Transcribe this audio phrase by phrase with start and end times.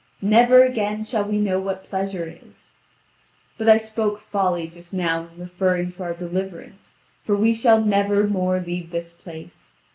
[0.23, 2.71] Never again shall we know what pleasure is.
[3.59, 8.25] But I spoke folly just now in referring to our deliverance, for we shall never
[8.25, 9.73] more leave this place.